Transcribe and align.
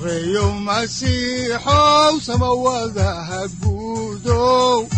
sareyow 0.00 0.52
masiixow 0.64 2.14
samawadaha 2.24 3.40
guudow 3.60 4.88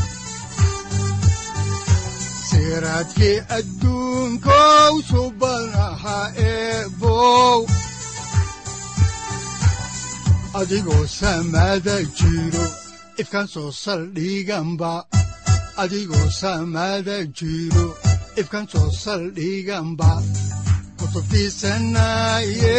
siraadkii 2.49 3.39
adduunkow 3.59 4.93
subanaha 5.11 6.19
adigoo 15.83 16.31
saldhiganba 19.03 20.13
kutubtiisanaye 20.99 22.79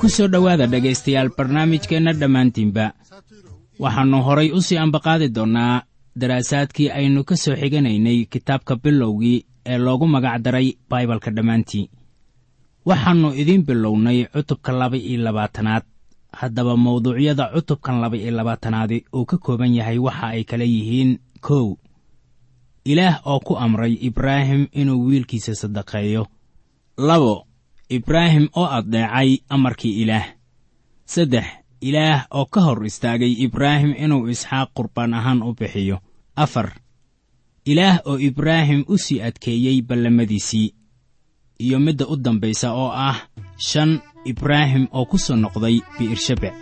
ku 0.00 0.06
soo 0.08 0.28
dhowaada 0.28 0.66
dhegaystayaal 0.66 1.30
barnaamijkeenna 1.36 2.12
dhammaantiinba. 2.20 2.86
Waxaannu 3.82 4.18
horay 4.26 4.50
u 4.52 4.60
sii 4.62 4.78
ambaqaadi 4.78 5.28
doonnaa 5.36 5.82
daraasaadkii 6.20 6.90
aynu 6.90 7.24
ka 7.24 7.36
soo 7.36 7.56
xiganaynay 7.56 8.24
kitaabka 8.32 8.76
bilowgii 8.76 9.44
ee 9.66 9.78
loogu 9.78 10.06
magac 10.06 10.42
daray 10.44 10.68
baibalka 10.90 11.30
dhammaantii 11.30 11.90
waxaannu 12.86 13.28
idiin 13.40 13.62
bilownay 13.66 14.24
cutubka 14.32 14.72
laba 14.72 14.96
iyo 14.96 15.22
labaatanaad. 15.22 15.82
Haddaba 16.32 16.76
mawduucyada 16.76 17.50
cutubkan 17.54 18.00
laba 18.00 18.16
iyo 18.16 18.30
labaatanaadi 18.30 19.04
uu 19.14 19.24
ka 19.24 19.36
kooban 19.38 19.74
yahay 19.74 19.98
waxa 19.98 20.26
ay 20.26 20.44
kala 20.44 20.64
yihiin 20.64 21.18
kow. 21.40 21.76
Ilaah 22.84 23.20
oo 23.26 23.40
ku 23.40 23.56
amray 23.56 23.92
ibraahim 24.00 24.66
inuu 24.72 25.06
wiilkiisa 25.06 25.54
sadaqeeyo. 25.54 26.26
Labo 26.98 27.46
ibraahim 27.88 28.48
oo 28.56 28.66
addeecay 28.66 29.38
amarkii 29.48 30.02
ilaah. 30.02 30.26
Saddex 31.04 31.46
ilaah 31.80 32.26
oo 32.30 32.46
ka 32.46 32.60
hor 32.60 32.84
istaagay 32.86 33.32
ibraahim 33.44 33.92
inuu 34.04 34.28
isxaaq 34.32 34.68
qurbaan 34.76 35.14
ahaan 35.14 35.42
u 35.42 35.54
bixiyo. 35.58 35.98
Afar 36.36 36.68
ilaah 37.64 38.00
oo 38.08 38.18
ibraahim 38.18 38.84
u 38.88 38.98
sii 38.98 39.20
adkeeyey 39.22 39.82
ballamadiisii. 39.82 40.74
Iyo 41.64 41.78
midda 41.80 42.06
u 42.06 42.16
dambaysa 42.16 42.72
oo 42.74 42.90
ah 43.08 43.18
shan 43.68 44.00
ibraahim 44.24 44.88
oo 44.92 45.04
ku 45.10 45.18
soo 45.18 45.36
noqday 45.36 45.76
bi'irshabec 45.98 46.54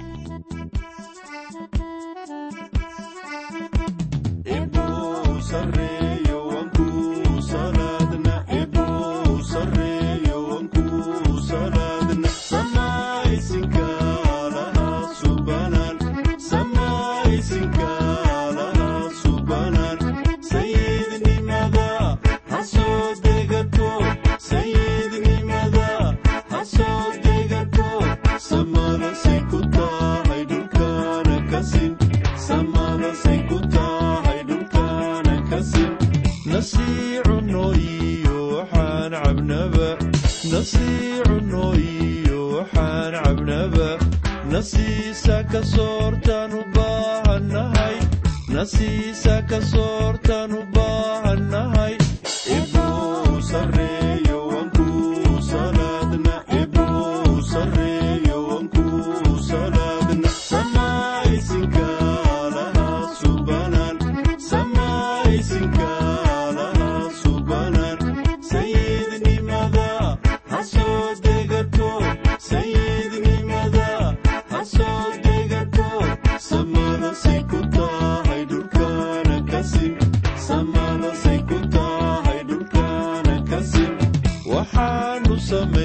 Sama 85.52 85.81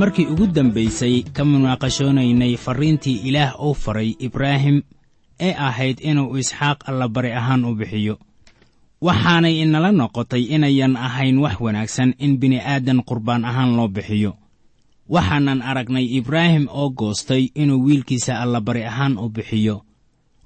markii 0.00 0.26
ugu 0.32 0.46
dambaysay 0.46 1.22
ka 1.34 1.42
munaaqashoonaynay 1.44 2.56
farriintii 2.56 3.16
ilaah 3.28 3.52
uu 3.64 3.74
faray 3.74 4.10
ibraahim 4.18 4.82
ee 5.40 5.54
ahayd 5.68 5.98
inuu 6.00 6.36
isxaaq 6.38 6.78
allabari 6.88 7.32
ahaan 7.32 7.64
u 7.64 7.74
bixiyo. 7.74 8.14
Waxaanay 9.06 9.54
inala 9.62 9.92
noqotay 9.92 10.42
inayan 10.54 10.96
ahayn 10.96 11.38
wax 11.38 11.56
wanaagsan 11.60 12.14
in 12.18 12.32
bini'aadan 12.40 13.02
qurbaan 13.08 13.44
ahaan 13.44 13.76
loo 13.76 13.88
bixiyo. 13.88 14.32
Waxaanan 15.08 15.62
aragnay 15.62 16.06
ibraahim 16.18 16.64
oo 16.70 16.88
goostay 16.90 17.50
inuu 17.54 17.84
wiilkiisa 17.86 18.32
allabari 18.42 18.82
ahaan 18.84 19.18
u 19.18 19.28
bixiyo 19.28 19.76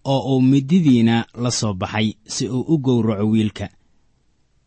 oo 0.05 0.21
uu 0.37 0.41
mididiina 0.43 1.27
la 1.43 1.51
soo 1.51 1.75
baxay 1.75 2.09
si 2.27 2.49
uu 2.49 2.65
u 2.69 2.79
gowraco 2.79 3.27
wiilka. 3.33 3.69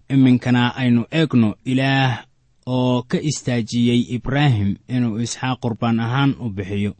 Iminkana 0.09 0.75
aynu 0.75 1.05
eegno 1.11 1.55
ilaah 1.65 2.23
oo 2.65 3.03
ka 3.03 3.17
istaajiyey 3.21 4.01
ibraahim 4.15 4.75
inuu 4.87 5.19
isxaaq 5.19 5.59
qurbaan 5.61 5.99
ahaan 5.99 6.35
u 6.39 6.49
bixiyo. 6.49 6.93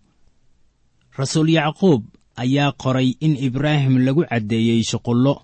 Rasuul 1.17 1.49
yacquub 1.49 2.03
ayaa 2.35 2.71
qoray 2.71 3.15
in 3.19 3.37
ibraahim 3.37 3.97
lagu 4.05 4.23
caddeeyey 4.29 4.83
shuqullo 4.83 5.43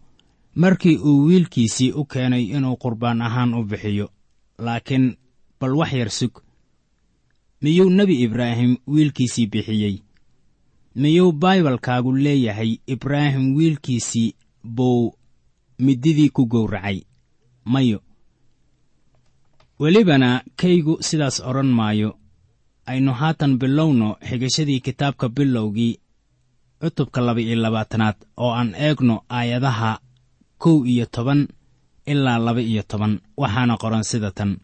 markii 0.56 0.98
uu 0.98 1.25
wiilkiisii 1.28 1.92
u 1.92 2.06
keenay 2.06 2.44
inuu 2.44 2.78
qurbaan 2.78 3.22
ahaan 3.22 3.54
u 3.54 3.64
bixiyo. 3.64 4.10
Laakiin 4.58 5.18
bal 5.60 5.75
wax 5.75 5.94
yar 5.94 6.10
sug. 6.10 6.34
Miyuu 7.62 7.90
nebi 7.90 8.22
ibraahim 8.22 8.78
wiilkiisii 8.88 9.48
bixiyey? 9.48 10.02
Miyuu 10.96 11.31
baibalkaagu 11.31 12.16
leeyahay 12.16 12.78
ibraahim 12.88 13.56
wiilkiisii 13.56 14.34
buu 14.64 15.14
mididii 15.80 16.30
ku 16.30 16.46
gowracay? 16.46 17.02
Mayo 17.66 18.02
welibana 19.79 20.44
kaygu 20.56 20.97
sidaas 21.01 21.39
odhan 21.39 21.71
maayo. 21.79 22.18
Aynu 22.85 23.12
haatan 23.13 23.57
bilowno 23.59 24.15
xigashadii 24.29 24.79
kitaabka 24.79 25.29
bilowgii 25.29 26.00
cutubka 26.81 27.21
laba-iyo 27.21 27.56
labaatanaad 27.56 28.15
oo 28.38 28.51
aan 28.59 28.75
eegno 28.75 29.15
aayadaha 29.29 30.00
kow 30.57 30.85
iyo 30.85 31.06
toban 31.06 31.47
ilaa 32.06 32.39
laba-iyo 32.39 32.83
toban. 32.88 33.19
Waxaana 33.38 33.77
qoran 33.77 34.03
sida 34.03 34.31
tan. 34.31 34.57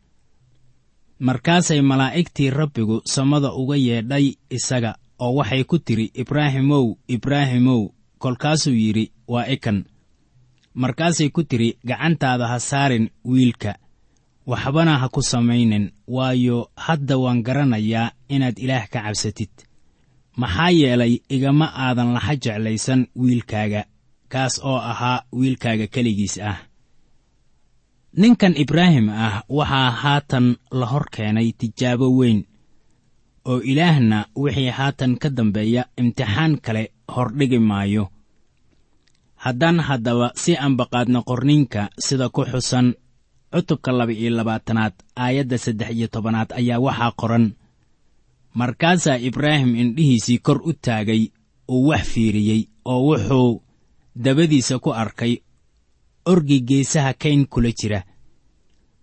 Markaasay 1.19 1.81
malaa'igtii 1.81 2.49
rabbigu 2.49 3.01
samada 3.05 3.51
uga 3.53 3.75
yeedhay 3.75 4.25
isaga 4.49 4.95
oo 5.19 5.35
waxay 5.35 5.63
ku 5.63 5.77
tidhi 5.79 6.11
ibraahimow 6.21 6.85
ibraahimow 7.07 7.81
kolkaasuu 8.17 8.73
yidhi 8.73 9.11
waa 9.27 9.45
ikan. 9.55 9.83
Markaasay 10.73 11.29
ku 11.29 11.43
tidhi 11.43 11.77
gacantaada 11.85 12.47
ha 12.47 12.59
saarin 12.59 13.09
wiilka 13.25 13.75
waxbana 14.45 14.99
ha 15.01 15.07
ku 15.09 15.21
samaynin 15.21 15.91
waayo 16.07 16.69
hadda 16.75 17.15
waan 17.23 17.43
garanayaa 17.47 18.11
inaad 18.27 18.57
ilaah 18.59 18.85
ka 18.91 18.99
cabsatid. 19.05 19.51
Maxaa 20.35 20.69
yeelay 20.79 21.13
igama 21.29 21.67
aadan 21.85 22.13
laxa 22.15 22.35
jeclaysan 22.43 23.01
wiilkaaga 23.15 23.81
kaas 24.31 24.59
oo 24.69 24.77
ahaa 24.91 25.23
wiilkaaga 25.39 25.87
keligiis 25.93 26.37
ah. 26.41 26.57
Ninkan 28.13 28.53
ibraahim 28.63 29.09
ah 29.09 29.43
waxaa 29.49 29.91
haatan 30.01 30.45
la 30.79 30.85
hor 30.91 31.05
keenay 31.13 31.51
tijaabo 31.59 32.07
weyn 32.17 32.39
oo 33.49 33.59
ilaahna 33.71 34.19
wixii 34.35 34.69
haatan 34.77 35.11
ka 35.21 35.29
dambeeya 35.37 35.85
imtixaan 36.01 36.53
kale 36.65 36.83
hordhigi 37.15 37.59
maayo. 37.59 38.09
Haddaan 39.43 39.79
haddaba 39.87 40.31
si 40.35 40.51
ambaqaadno 40.57 41.19
qorninka 41.29 41.89
sida 42.05 42.29
ku 42.29 42.41
xusan 42.51 42.87
cutubka 43.53 43.91
laba-iyo 43.91 44.29
labaatanaad 44.37 44.93
aayadda 45.15 45.57
saddex 45.57 45.89
iyo 45.97 46.07
tobanaad 46.07 46.49
ayaa 46.59 46.79
waxaa 46.85 47.11
qoran. 47.21 47.45
Markaasaa 48.59 49.17
ibraahim 49.27 49.75
indhihiisii 49.75 50.37
kor 50.45 50.59
u 50.69 50.73
taagay 50.73 51.23
uu 51.69 51.87
wax 51.89 52.03
fiiriyey 52.13 52.61
oo 52.85 53.01
wuxuu 53.07 53.61
dabadiisa 54.15 54.79
ku 54.79 54.89
arkay 54.93 55.33
orgi 56.25 56.57
geesaha 56.67 57.13
kayn 57.13 57.45
kula 57.47 57.71
jira. 57.79 57.99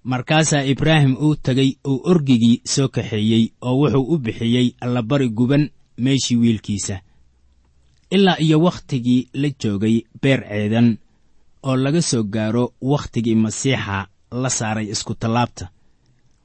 Markaasaa 0.05 0.63
ibraahim 0.73 1.17
uu 1.25 1.35
tegay 1.37 1.71
uu 1.91 2.01
orgigii 2.11 2.63
soo 2.73 2.89
kaxeeyey 2.89 3.45
oo 3.67 3.75
wuxuu 3.81 4.05
u 4.15 4.19
bixiyey 4.19 4.75
allabari 4.81 5.29
guban 5.29 5.71
meeshii 5.99 6.37
wiilkiisa. 6.37 7.01
Ilaa 8.11 8.39
iyo 8.39 8.61
wakhtigii 8.61 9.29
la 9.35 9.49
joogay 9.61 9.97
beer 10.23 10.41
ceedan 10.49 10.99
oo 11.63 11.77
laga 11.77 12.03
soo 12.03 12.23
gaaro 12.23 12.65
wakhtigii 12.81 13.35
masiixa 13.35 14.07
la 14.43 14.51
saaray 14.51 14.87
iskutallaabta 14.95 15.65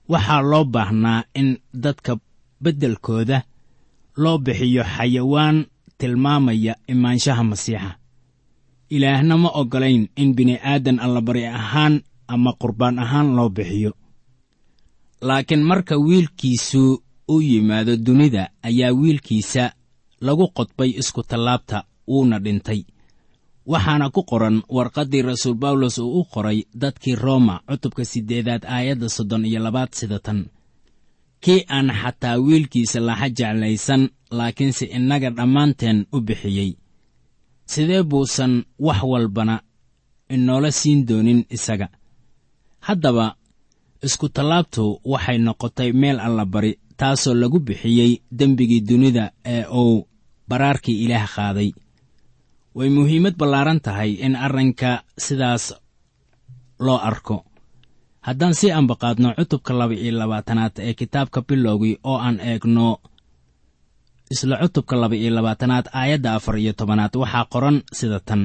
waxaa 0.09 0.41
loo 0.51 0.65
baahnaa 0.65 1.23
in 1.39 1.57
dadka 1.83 2.17
beddelkooda 2.63 3.41
loo 4.17 4.37
bixiyo 4.45 4.83
xayawaan 4.95 5.57
tilmaamaya 5.97 6.73
imaanshaha 6.93 7.43
masiixa. 7.43 7.91
Ilaahna 8.89 9.35
ma 9.37 9.49
oggolayn 9.61 10.03
in 10.21 10.29
bini'aadan 10.37 10.99
allabari 11.05 11.45
ahaan 11.47 12.01
ama 12.27 12.51
qurbaan 12.61 12.99
ahaan 12.99 13.35
loo 13.37 13.49
bixiyo. 13.49 13.91
Laakiin 15.21 15.63
marka 15.63 15.95
wiilkiisu 15.97 17.03
u 17.27 17.41
yimaado 17.41 17.93
dunida 18.05 18.49
ayaa 18.63 18.91
wiilkiisa 18.93 19.63
lagu 20.21 20.45
qodbay 20.57 20.89
iskutallaabta 21.01 21.77
wuuna 22.07 22.39
dhintay 22.39 22.81
waxaana 23.71 24.09
ku 24.15 24.21
qoran 24.29 24.57
warqaddii 24.75 25.21
rasuul 25.21 25.55
bawlos 25.63 25.97
uu 25.97 26.19
u 26.19 26.23
qoray 26.33 26.59
dadkii 26.81 27.15
rooma 27.15 27.55
cutubka 27.67 28.03
siddeedaad 28.11 28.63
aayadda 28.75 29.09
soddon 29.09 29.45
iyo 29.45 29.59
labaad 29.65 29.91
sida 29.99 30.19
tan. 30.19 30.39
Kii 31.43 31.61
aan 31.75 31.89
xataa 32.01 32.37
wiilkiisa 32.45 32.99
laxa 33.07 33.29
jeclaysan 33.37 34.09
laakiinse 34.37 34.85
innaga 34.97 35.29
dhammaanteen 35.37 36.05
u 36.15 36.21
bixiyey. 36.27 36.71
Sidee 37.71 38.03
buusan 38.03 38.53
wax 38.79 38.99
walbana 39.11 39.55
inoola 40.29 40.71
siin 40.71 41.05
doonin 41.07 41.45
isaga? 41.49 41.87
Haddaba 42.87 43.35
iskutallaabtu 44.05 44.83
waxay 45.11 45.37
noqotay 45.45 45.91
meel 46.01 46.19
allabari 46.19 46.71
taasoo 46.99 47.33
lagu 47.33 47.59
bixiyey 47.59 48.11
dembigii 48.39 48.81
dunida 48.89 49.31
ee 49.45 49.65
uu 49.81 50.07
baraarkii 50.49 50.97
ilaah 51.03 51.27
qaaday 51.35 51.69
way 52.77 52.89
muhiimad 52.97 53.35
ballaaran 53.39 53.79
tahay 53.85 54.11
in 54.25 54.35
arrinka 54.35 55.03
sidaas 55.25 55.73
loo 56.85 56.97
arko. 57.09 57.37
Haddaan 58.27 58.53
sii 58.59 58.71
ambaqaadno 58.79 59.29
cutubka 59.37 59.71
laba-iyo 59.79 60.11
labaatanaad 60.19 60.75
ee 60.87 60.93
kitaabka 60.99 61.39
bilowgii 61.47 61.95
oo 62.03 62.17
aan 62.25 62.37
eegno 62.49 62.87
isla 64.33 64.55
cutubka 64.61 64.95
laba-iyo 65.01 65.31
labaatanaad 65.37 65.85
aayadda 65.99 66.29
afar 66.37 66.55
iyo 66.57 66.73
tobanaad 66.79 67.13
waxaa 67.21 67.45
qoran 67.53 67.77
sida 67.97 68.19
tan. 68.27 68.41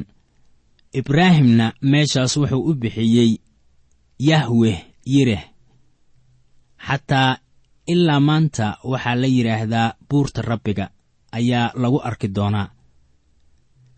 Ibraahimna 0.99 1.67
meeshaas 1.91 2.33
wuxuu 2.37 2.63
u 2.71 2.75
bixiyey 2.83 3.31
yahweh 4.29 4.79
yireh 5.13 5.45
xataa 6.87 7.37
ilaa 7.93 8.21
maanta 8.29 8.67
waxaa 8.91 9.15
la 9.21 9.27
yidhaahdaa 9.37 9.95
buurta 10.11 10.41
rabbiga 10.51 10.87
ayaa 11.39 11.73
lagu 11.83 11.99
arki 12.09 12.29
doonaa 12.37 12.67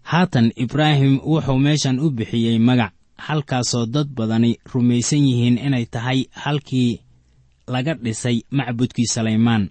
haatan 0.03 0.53
ibraahim 0.57 1.21
wuxuu 1.25 1.59
meeshan 1.59 1.99
u 2.01 2.11
bixiyey 2.11 2.59
magac 2.59 2.93
halkaasoo 3.17 3.87
dad 3.87 4.09
badani 4.17 4.59
rumaysan 4.73 5.25
yihiin 5.29 5.59
inay 5.59 5.87
tahay 5.87 6.25
halkii 6.31 7.01
laga 7.67 7.95
dhisay 7.95 8.43
macbudkii 8.51 9.07
salaymaan 9.07 9.71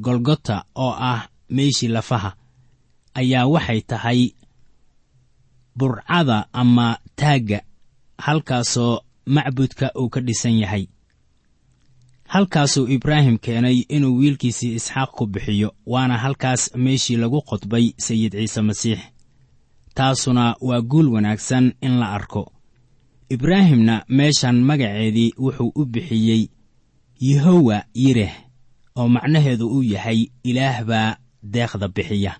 golgota 0.00 0.64
oo 0.74 0.94
ah 1.12 1.28
meeshii 1.50 1.88
lafaha 1.88 2.36
ayaa 3.14 3.46
waxay 3.46 3.80
tahay 3.80 4.30
burcada 5.78 6.46
ama 6.52 6.98
taagga 7.16 7.60
halkaasoo 8.18 9.00
macbudka 9.26 9.90
uu 9.98 10.08
ka 10.08 10.20
dhisan 10.20 10.58
yahay. 10.58 10.86
Halkaasuu 12.28 12.88
ibraahim 12.88 13.38
keenay 13.38 13.84
inuu 13.88 14.16
wiilkiisii 14.18 14.74
isxaaq 14.74 15.10
ku 15.10 15.26
bixiyo 15.26 15.74
waana 15.86 16.18
halkaas 16.18 16.70
meeshii 16.76 17.16
lagu 17.16 17.42
qodbay 17.42 17.92
sayid 17.96 18.32
ciise 18.32 18.60
masiix 18.62 18.98
taasuna 19.94 20.56
waa 20.60 20.80
guul 20.80 21.08
wanaagsan 21.08 21.72
in 21.80 21.98
la 21.98 22.12
arko. 22.12 22.52
Ibraahimna 23.28 24.04
meeshan 24.08 24.60
magaceedii 24.62 25.32
wuxuu 25.38 25.72
u 25.74 25.84
bixiyey 25.86 26.48
yehowa 27.20 27.84
yireh 27.94 28.32
oo 28.96 29.08
macnaheedu 29.08 29.66
uu 29.68 29.82
yahay 29.82 30.26
ilaah 30.44 30.84
baa 30.84 31.16
deeqda 31.42 31.88
bixiya. 31.88 32.32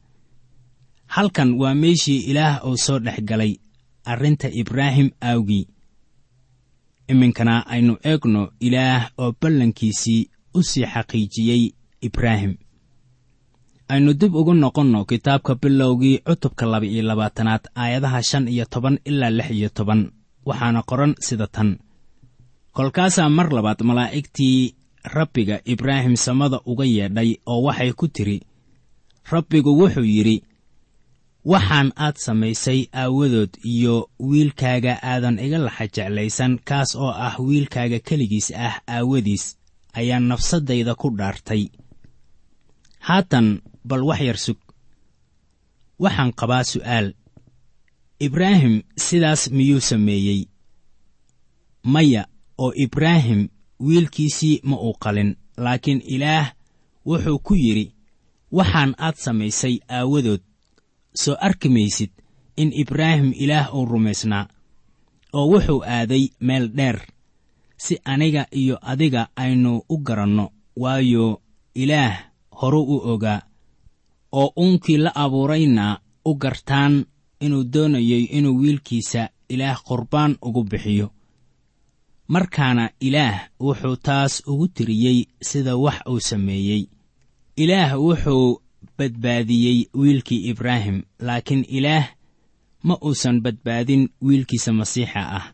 Halkan 1.06 1.54
waa 1.60 1.74
meeshii 1.74 2.18
ilaah 2.30 2.64
uu 2.66 2.76
soo 2.76 2.98
dhex 2.98 3.20
galay 3.24 3.56
arrinta 4.04 4.48
ibraahim 4.50 5.10
aawgii. 5.22 5.68
Iminkana 7.08 7.66
aynu 7.66 7.96
eegno 8.04 8.52
ilaah 8.60 9.10
oo 9.18 9.32
ballankiisii 9.40 10.28
u 10.54 10.62
sii 10.62 10.86
xaqiijiyey 10.86 11.72
ibraahim 12.00 12.54
aynu 13.92 14.10
dib 14.20 14.34
ugu 14.40 14.52
noqonno 14.62 15.00
kitaabka 15.10 15.52
bilowgii 15.62 16.16
cutubka 16.26 16.64
laba-iyo 16.72 17.02
labaatanaad 17.10 17.64
aayadaha 17.82 18.20
shan 18.28 18.44
iyo 18.54 18.64
toban 18.72 18.96
ilaa 19.10 19.30
lix 19.38 19.48
iyo 19.58 19.68
toban. 19.76 20.00
Waxaana 20.48 20.80
qoran 20.90 21.12
sida 21.26 21.46
tan. 21.54 21.70
Kolkaasaa 22.76 23.28
mar 23.36 23.48
labaad 23.56 23.80
malaa'igtii 23.88 24.58
rabbiga 25.16 25.56
ibraahim 25.72 26.16
samada 26.24 26.58
uga 26.70 26.84
yeedhay 26.96 27.30
oo 27.52 27.60
waxay 27.66 27.92
ku 28.00 28.06
tidhi 28.14 28.38
rabbigu 29.32 29.70
wuxuu 29.80 30.04
yidhi 30.14 30.36
waxaan 31.52 31.88
aad 32.04 32.16
samaysay 32.26 32.80
aawadood 33.02 33.52
iyo 33.74 33.94
wiilkaaga 34.28 34.92
aadan 35.10 35.36
iga 35.46 35.58
laxa 35.66 35.86
jeclaysan 35.94 36.52
kaas 36.68 36.90
oo 37.04 37.10
ah 37.26 37.34
wiilkaaga 37.46 37.98
keligiis 38.08 38.48
ah 38.66 38.74
aawadiis 38.96 39.44
ayaan 39.98 40.24
nafsaddayda 40.30 40.92
ku 41.00 41.08
dhaartay. 41.18 41.62
Haatan 43.06 43.46
bal 43.84 44.02
wax 44.08 44.20
yar 44.20 44.38
sug. 44.38 44.58
Waxaan 46.02 46.32
qabaa 46.40 46.64
su'aal. 46.64 47.14
Ibraahim 48.26 48.82
sidaas 48.96 49.50
miyuu 49.50 49.80
sameeyey? 49.80 50.40
Maya 51.84 52.26
oo 52.58 52.72
ibraahim 52.76 53.48
wiilkiisii 53.80 54.60
ma 54.64 54.76
uu 54.76 54.94
qalin 55.02 55.36
laakiin 55.56 56.00
ilaah 56.14 56.54
wuxuu 57.06 57.38
ku 57.46 57.54
yidhi 57.54 57.86
waxaan 58.52 58.94
aad 58.98 59.16
samaysay 59.24 59.74
aawadood. 59.88 60.40
Soo 61.14 61.36
arki 61.40 61.68
maysid 61.68 62.10
in 62.56 62.72
ibraahim 62.72 63.32
ilaah 63.42 63.74
uu 63.74 63.84
rumaysnaa 63.86 64.46
oo 65.32 65.46
wuxuu 65.52 65.82
aaday 65.84 66.24
meel 66.40 66.68
dheer. 66.76 66.98
Si 67.76 67.98
aniga 68.04 68.46
iyo 68.50 68.78
adiga 68.82 69.28
aynu 69.36 69.82
u 69.88 69.96
garanno 69.98 70.50
waayo 70.76 71.42
ilaah 71.74 72.14
horuu 72.50 72.86
u 72.94 72.96
ogaa 73.12 73.40
oo 74.32 74.52
uunkii 74.56 74.96
la 74.96 75.10
abuurayna 75.14 76.00
u 76.24 76.34
gartaan 76.34 77.04
inuu 77.40 77.64
doonayay 77.72 78.24
inuu 78.38 78.58
wiilkiisa 78.60 79.28
ilaah 79.48 79.78
qurbaan 79.88 80.36
ugu 80.42 80.64
bixiyo. 80.64 81.08
Markaana 82.28 82.90
ilaah 83.00 83.48
wuxuu 83.60 83.96
taas 83.96 84.42
ugu 84.46 84.68
tiriyey 84.68 85.24
sida 85.42 85.76
wax 85.76 85.98
uu 86.08 86.20
sameeyey. 86.20 86.82
Ilaah 87.56 88.00
wuxuu 88.00 88.62
badbaadiyey 88.98 89.78
wiilkii 89.94 90.48
ibraahim 90.50 91.02
laakiin 91.18 91.64
ilaah 91.68 92.06
ma 92.82 92.94
uusan 93.04 93.40
badbaadin 93.40 94.08
wiilkiisa 94.22 94.72
masiixa 94.72 95.22
ah. 95.38 95.46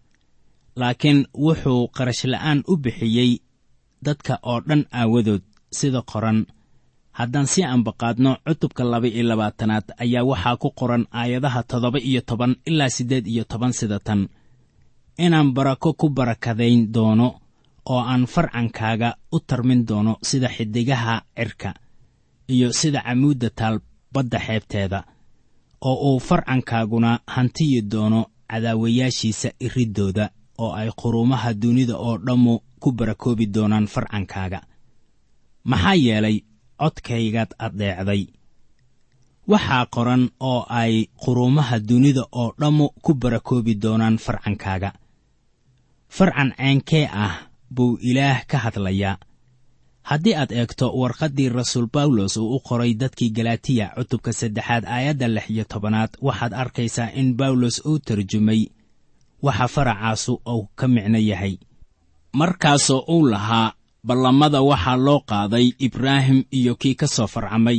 Laakiin 0.77 1.27
wuxuu 1.35 1.89
qarashla'aan 1.97 2.63
u 2.67 2.77
bixiyey 2.77 3.39
dadka 4.05 4.39
oo 4.43 4.61
dhan 4.61 4.85
aawadood 4.93 5.43
sida 5.79 6.03
qoran 6.03 6.47
haddaan 7.19 7.47
si 7.53 7.61
ambaqaadno 7.75 8.31
cutubka 8.47 8.83
laba 8.93 9.07
iyo 9.09 9.25
labaatanaad 9.31 9.87
ayaa 10.03 10.25
waxaa 10.31 10.57
ku 10.63 10.69
qoran 10.79 11.05
aayadaha 11.21 11.61
toddoba 11.71 11.99
iyo 12.11 12.21
toban 12.29 12.53
ilaa 12.69 12.89
siddeed 12.97 13.27
iyo 13.27 13.45
toban 13.51 13.73
sida 13.79 13.99
tan 14.07 14.21
inaan 15.25 15.49
barako 15.57 15.93
ku 16.01 16.07
barakadayn 16.17 16.81
doono 16.95 17.29
oo 17.93 18.01
aan 18.13 18.27
farcankaaga 18.35 19.09
u 19.33 19.41
tarmin 19.49 19.81
doono 19.89 20.13
sida 20.29 20.49
xiddigaha 20.57 21.15
cirka 21.37 21.71
iyo 22.55 22.69
sida 22.81 23.01
camuudda 23.07 23.49
taal 23.59 23.77
badda 24.15 24.39
xeebteeda 24.47 25.01
oo 25.89 25.97
uu 26.15 26.21
farcankaaguna 26.29 27.11
hantiyi 27.35 27.81
doono 27.93 28.21
cadaawayaashiisa 28.51 29.49
iriddooda 29.67 30.25
oo 30.63 30.73
ay 30.81 30.91
quruumaha 31.01 31.51
dunida 31.63 31.95
oo 32.07 32.15
dhammu 32.27 32.55
ku 32.83 32.89
barakoobi 32.93 33.47
doonaan 33.55 33.87
farcankaaga. 33.95 34.61
Maxaa 35.71 35.95
yeelay 36.07 36.37
codkaygaad 36.81 37.51
addeecday 37.67 38.23
waxaa 39.53 39.87
qoran 39.95 40.23
oo 40.51 40.67
ay 40.81 40.95
quruumaha 41.23 41.77
dunida 41.89 42.23
oo 42.41 42.49
dhammu 42.61 42.87
ku 43.05 43.15
barakoobi 43.15 43.75
doonaan 43.83 44.17
farcankaaga. 44.25 44.91
Farcan 46.17 46.51
ceenkee 46.59 47.07
ah 47.25 47.35
buu 47.75 47.99
ilaah 48.11 48.45
ka 48.51 48.59
hadlayaa. 48.65 49.17
Haddii 50.09 50.35
aad 50.41 50.53
eegto 50.53 50.87
warqaddii 51.01 51.49
rasuul 51.49 51.87
bawlos 51.95 52.37
uu 52.37 52.55
u 52.57 52.61
qoray 52.69 52.93
dadkii 53.01 53.31
galatiya 53.37 53.87
cutubka 53.97 54.33
saddexaad 54.33 54.85
aayadda 54.85 55.29
lix 55.29 55.47
iyo 55.51 55.65
tobanaad 55.65 56.11
waxaad 56.27 56.53
arkaysaa 56.63 57.11
in 57.21 57.35
bawlos 57.37 57.77
uu 57.87 57.99
tarjumay 57.99 58.63
waxa 59.43 59.69
faracaasu 59.69 60.33
uu 60.53 60.69
ka 60.79 60.89
micno 60.89 61.19
yahay. 61.19 61.55
Markaasoo 62.33 63.05
uu 63.09 63.27
lahaa 63.33 63.73
ballamada 64.09 64.61
waxaa 64.71 64.97
loo 65.07 65.21
qaaday 65.31 65.67
ibraahim 65.87 66.39
iyo 66.59 66.73
kii 66.81 66.95
ka 67.01 67.07
soo 67.15 67.27
farcamay. 67.35 67.79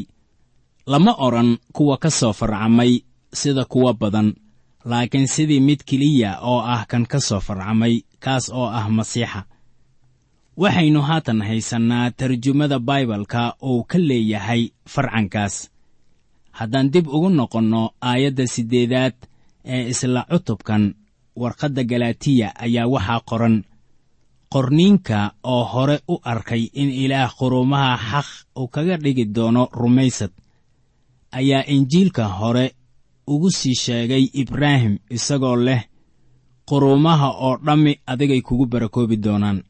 Lama 0.91 1.11
odhan 1.25 1.57
kuwa 1.75 1.95
ka 2.03 2.09
soo 2.19 2.33
farcamay 2.39 2.91
sida 3.39 3.65
kuwa 3.65 3.93
badan 3.93 4.29
laakiin 4.89 5.27
sidii 5.27 5.59
mid 5.67 5.79
keliya 5.89 6.31
oo 6.41 6.59
ah 6.73 6.85
kan 6.91 7.05
ka 7.11 7.19
soo 7.27 7.39
farcamay 7.47 7.93
kaas 8.23 8.45
oo 8.59 8.65
ah 8.79 8.89
masiixa. 8.97 9.41
Waxaynu 10.57 11.01
haatan 11.01 11.41
haysannaa 11.47 12.11
tarjumada 12.11 12.79
baibalka 12.79 13.41
uu 13.63 13.83
ka 13.89 13.97
leeyahay 13.97 14.61
farcankaas. 14.93 15.55
Haddaan 16.57 16.87
dib 16.93 17.07
ugu 17.07 17.29
noqonno 17.29 17.81
aayadda 18.09 18.45
siddeedaad 18.53 19.13
ee 19.73 19.83
isla 19.91 20.21
cutubkan 20.31 20.83
warqadda 21.41 21.83
galatiya 21.91 22.47
ayaa 22.65 22.87
waxaa 22.93 23.19
qoran 23.29 23.55
qorniinka 24.53 25.31
oo 25.43 25.63
hore 25.63 25.99
u 26.07 26.19
arkay 26.23 26.63
in 26.73 26.89
ilaah 26.89 27.29
quruumaha 27.37 27.97
xaq 28.09 28.27
uu 28.59 28.67
kaga 28.67 28.97
dhigi 28.97 29.25
doono 29.25 29.69
rumaysad 29.71 30.31
ayaa 31.31 31.63
injiilka 31.75 32.23
hore 32.27 32.65
ugu 33.27 33.51
sii 33.51 33.75
sheegay 33.75 34.23
ibraahim 34.33 34.97
isagoo 35.09 35.55
leh 35.55 35.83
quruumaha 36.69 37.29
oo 37.29 37.57
dhammi 37.65 37.99
adigay 38.05 38.41
kugu 38.41 38.65
barakoobi 38.65 39.17
doonaan. 39.17 39.63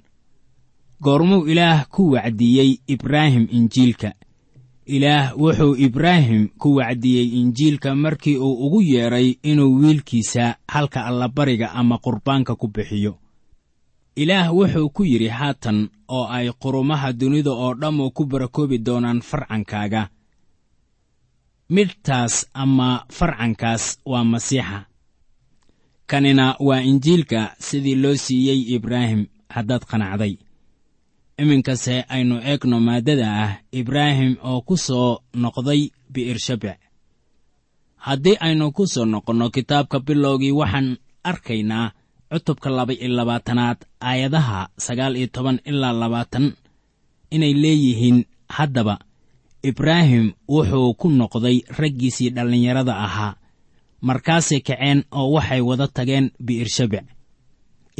Goormuu 1.03 1.47
ilaah 1.47 1.87
ku 1.87 2.11
wacdiyey 2.11 2.83
ibraahim 2.87 3.47
injiilka. 3.51 4.11
Ilaah 4.85 5.31
wuxuu 5.37 5.75
ibraahim 5.75 6.49
ku 6.57 6.75
wacdiyey 6.75 7.39
injiilka 7.39 7.95
markii 7.95 8.37
uu 8.37 8.65
ugu 8.65 8.81
yeedhay 8.81 9.35
inuu 9.43 9.79
wiilkiisa 9.79 10.55
halka 10.67 11.05
allabariga 11.05 11.71
ama 11.71 11.97
qurbaanka 11.97 12.55
ku 12.55 12.67
bixiyo 12.67 13.15
ilaah 14.21 14.47
wuxuu 14.57 14.89
ku 14.95 15.01
yidhi 15.11 15.27
haatan 15.39 15.77
oo 16.15 16.25
ay 16.37 16.47
qurumaha 16.61 17.09
dunida 17.19 17.51
oo 17.63 17.71
dhammu 17.81 18.05
ku 18.15 18.21
barakoobi 18.31 18.77
doonaan 18.85 19.19
farcankaaga. 19.29 20.01
Midhtaas 21.75 22.35
ama 22.53 23.05
farcankaas 23.17 23.83
waa 24.11 24.23
masiixa. 24.31 24.79
Kanina 26.09 26.45
waa 26.67 26.81
injiilka 26.91 27.41
sidii 27.59 27.95
loo 28.03 28.15
siiyey 28.25 28.59
ibraahim 28.75 29.21
haddaad 29.55 29.83
qanacday. 29.89 30.33
Iminkase 31.41 31.95
aynu 32.13 32.35
eegno 32.49 32.77
maaddada 32.87 33.27
ah 33.43 33.51
ibraahim 33.79 34.31
oo 34.49 34.61
ku 34.67 34.75
soo 34.77 35.21
noqday 35.43 35.81
bi'irshabec. 36.13 36.79
Haddii 38.05 38.37
aynu 38.45 38.65
ku 38.71 38.83
soo 38.93 39.05
noqonno 39.05 39.45
kitaabka 39.55 39.97
bilowgii 40.07 40.51
waxaan 40.59 40.97
arkaynaa 41.29 41.91
cutubka 42.31 42.69
laba 42.69 42.93
iyo 42.93 43.09
labaatanaad 43.17 43.77
aayadaha 44.09 44.69
sagaal 44.85 45.15
iyo 45.19 45.27
toban 45.35 45.57
ilaa 45.69 45.93
labaatan 46.01 46.45
inay 47.35 47.53
leeyihiin 47.63 48.25
haddaba 48.57 48.95
ibraahim 49.69 50.25
wuxuu 50.49 50.93
ku 50.93 51.07
noqday 51.09 51.57
raggiisii 51.79 52.29
dhallinyarada 52.35 52.93
ahaa 53.05 53.33
markaasay 54.07 54.59
kaceen 54.67 54.99
oo 55.11 55.27
waxay 55.35 55.61
wada 55.69 55.87
tageen 55.87 56.31
bi'irshabec 56.45 57.05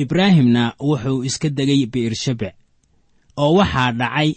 ibraahimna 0.04 0.64
wuxuu 0.80 1.24
iska 1.28 1.50
degay 1.58 1.86
bi'irshabec 1.94 2.56
oo 3.44 3.54
waxaa 3.60 3.92
dhacay 4.00 4.30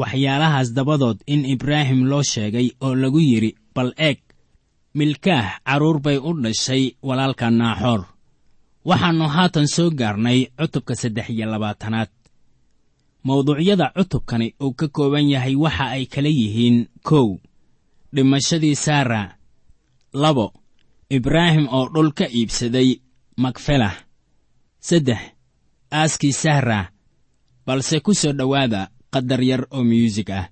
waxyaalahaas 0.00 0.68
dabadood 0.76 1.18
in 1.26 1.44
ibraahim 1.54 2.00
loo 2.10 2.22
sheegay 2.32 2.68
oo 2.84 2.94
lagu 2.94 3.20
yidhi 3.20 3.50
bal 3.74 3.90
eeg 3.96 4.18
milkaah 4.98 5.46
carruur 5.66 5.98
bay 6.04 6.18
u 6.18 6.30
dhashay 6.44 6.84
walaalka 7.02 7.50
naaxoor 7.50 8.02
waxaannu 8.88 9.26
haatan 9.34 9.66
soo 9.74 9.90
gaarnay 10.00 10.38
cutubka 10.58 10.94
saddex 11.00 11.26
iyo 11.30 11.46
labaatanaad. 11.52 12.10
Mawduucyada 13.26 13.86
cutubkani 13.96 14.54
uu 14.64 14.72
ka 14.78 14.86
kooban 14.96 15.26
yahay 15.34 15.56
waxa 15.64 15.84
ay 15.96 16.04
kala 16.12 16.28
yihiin 16.40 16.78
kow 17.08 17.28
dhimashadii 18.14 18.74
saara. 18.84 19.22
Labo 20.22 20.46
ibraahim 21.16 21.66
oo 21.76 21.86
dhul 21.94 22.10
ka 22.18 22.26
iibsaday 22.38 22.88
makfelah 23.42 23.94
saddex 24.88 25.20
aaskii 25.98 26.32
sahra 26.42 26.80
balse 27.66 28.00
ku 28.04 28.12
soo 28.14 28.32
dhowaada 28.38 28.80
qadar 29.12 29.42
yar 29.50 29.62
oo 29.70 29.82
myuusig 29.84 30.30
ah. 30.30 30.46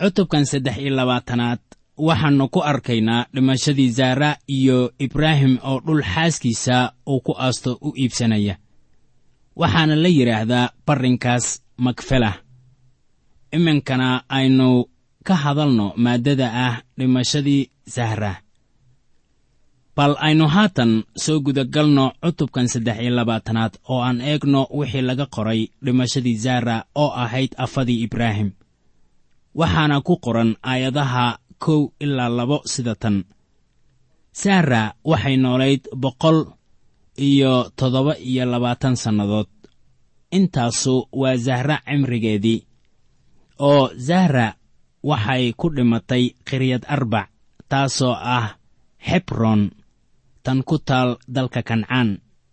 Cutubkan 0.00 0.44
saddex 0.50 0.76
iyo 0.82 0.90
labaatanaad 0.98 1.62
waxaannu 1.98 2.48
ku 2.48 2.60
arkaynaa 2.62 3.26
dhimashadii 3.34 3.90
zaara 3.90 4.36
iyo 4.46 4.92
ibraahim 4.98 5.58
oo 5.62 5.80
dhul 5.86 6.02
xaaskiisa 6.02 6.92
uu 7.06 7.20
ku 7.20 7.32
aasto 7.38 7.78
u 7.82 7.92
iibsanaya. 7.96 8.56
Waxaana 9.56 9.96
la 9.96 10.08
yidhaahdaa 10.08 10.70
barrinkaas 10.86 11.46
makfelah 11.76 12.36
iminkana 13.52 14.22
aynu 14.28 14.84
ka 15.26 15.34
hadalno 15.34 15.92
maaddada 15.96 16.46
ah 16.66 16.74
dhimashadii 16.98 17.70
sahra 17.94 18.32
bal 19.96 20.14
aynu 20.20 20.46
haatan 20.48 21.04
soo 21.16 21.40
gudagalno 21.40 22.12
cutubkan 22.22 22.68
saddex 22.68 22.98
iyo 23.02 23.10
labaatanaad 23.18 23.74
oo 23.88 24.00
aan 24.02 24.20
eegno 24.20 24.66
wixii 24.70 25.02
laga 25.02 25.26
qoray 25.26 25.60
dhimashadii 25.84 26.36
zara 26.44 26.84
oo 26.94 27.10
ahayd 27.10 27.50
afadii 27.56 28.02
ibraahim. 28.06 28.50
Waxaana 29.54 30.00
ku 30.00 30.16
qoran 30.24 30.54
aayadaha 30.62 31.38
kow 31.64 31.80
ilaa 32.04 32.28
labo 32.38 32.62
sida 32.72 32.94
tan. 33.02 33.16
Sara 34.40 34.82
waxay 35.04 35.36
noolayd 35.36 35.82
boqol 36.02 36.38
iyo 37.28 37.52
toddoba 37.76 38.14
iyo 38.30 38.44
labaatan 38.52 38.96
sannadood. 38.96 39.48
Intaasu 40.30 41.08
waa 41.20 41.36
zahra 41.36 41.76
cimrigeedii 41.86 42.58
oo 43.58 43.90
zahra 44.06 44.46
waxay 45.02 45.52
ku 45.56 45.66
dhimatay 45.76 46.24
khiryad 46.46 46.84
arbac 46.94 47.28
taasoo 47.70 48.14
ah 48.38 48.48
xebron 49.08 49.62
tan 50.44 50.58
ku 50.68 50.76
taal 50.88 51.10
dalka 51.34 51.62
kancaan. 51.62 52.08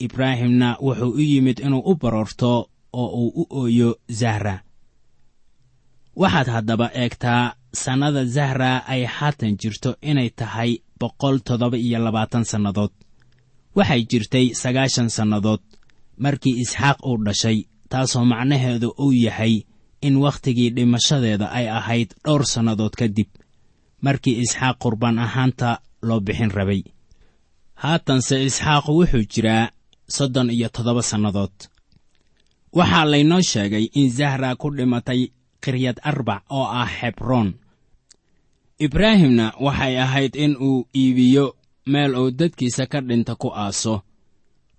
Ibraahimna 0.05 0.69
wuxuu 0.85 1.11
u 1.15 1.21
yimid 1.31 1.57
inuu 1.65 1.83
u 1.91 1.95
baroorto 2.01 2.51
oo 2.99 3.07
uu 3.21 3.31
u 3.41 3.43
ooyo 3.61 3.89
zahra 4.19 4.55
waxaad 6.21 6.47
haddaba 6.55 6.87
eegtaa 7.03 7.43
sannada 7.83 8.21
zahra 8.35 8.71
ay 8.93 9.03
haatan 9.15 9.53
jirto 9.61 9.91
inay 10.09 10.29
tahay 10.39 10.71
boqol 10.99 11.37
toddoba 11.47 11.77
iyo 11.77 11.99
labaatan 12.05 12.45
sannadood. 12.51 12.93
Waxay 13.77 14.01
jirtay 14.11 14.45
sagaashan 14.61 15.09
sannadood 15.17 15.61
markii 16.23 16.55
isxaaq 16.63 16.97
uu 17.09 17.17
dhashay 17.25 17.57
taasoo 17.91 18.25
macnaheedu 18.31 18.89
uu 19.03 19.11
yahay 19.25 19.53
in 20.07 20.15
wakhtigii 20.25 20.69
dhimashadeeda 20.75 21.47
ay 21.57 21.67
ahayd 21.79 22.09
dhowr 22.25 22.43
sannadood 22.53 22.93
kadib 22.99 23.29
markii 24.05 24.35
isxaaq 24.43 24.75
qurbaan 24.83 25.17
ahaanta 25.25 25.69
loo 26.07 26.19
bixin 26.25 26.51
rabay. 26.57 26.81
Haatanse 27.83 28.35
isxaaq 28.47 28.85
wuxuu 28.97 29.25
jiraa 29.33 29.71
soddon 30.15 30.49
iyo 30.55 30.67
toddoba 30.75 31.01
sannadood. 31.11 31.55
Waxaa 32.77 33.05
laynoo 33.11 33.41
sheegay 33.51 33.85
in 33.99 34.09
zahra 34.17 34.55
ku 34.61 34.67
dhimatay 34.77 35.21
khiryad 35.65 35.97
arbac 36.09 36.41
oo 36.57 36.67
ah 36.81 36.87
xebroon 36.99 37.49
ibraahimna 38.85 39.45
waxay 39.65 39.95
ahayd 40.05 40.33
in 40.35 40.53
uu 40.67 40.87
iibiyo 41.01 41.45
meel 41.91 42.11
uu 42.21 42.31
dadkiisa 42.39 42.83
ka 42.91 42.99
dhinta 43.07 43.33
ku 43.41 43.49
aaso. 43.63 44.01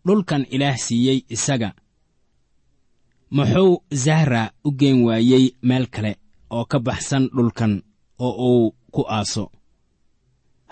Dhulkan 0.06 0.42
ilaah 0.54 0.76
siiyey 0.84 1.18
isaga. 1.34 1.70
Muxuu 3.30 3.82
zahra 4.04 4.42
u 4.64 4.70
geen 4.80 4.98
waayey 5.06 5.44
meel 5.68 5.86
kale 5.94 6.12
oo 6.50 6.64
ka 6.70 6.78
baxsan 6.86 7.24
dhulkan 7.36 7.72
oo 8.18 8.32
uu 8.50 8.74
ku 8.94 9.02
aaso? 9.08 9.44